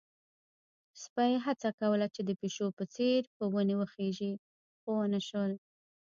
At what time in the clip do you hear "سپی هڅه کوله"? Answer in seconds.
1.01-2.05